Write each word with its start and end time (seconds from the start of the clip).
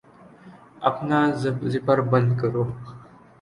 اپنا 0.89 1.19
زپر 1.71 1.99
بند 2.11 2.29
کرو 2.39 2.63